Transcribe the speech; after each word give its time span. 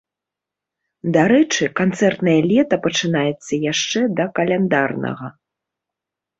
Дарэчы, 1.17 1.63
канцэртнае 1.81 2.35
лета 2.53 2.75
пачынаецца 2.87 3.53
яшчэ 3.71 4.01
да 4.21 4.29
каляндарнага. 4.41 5.35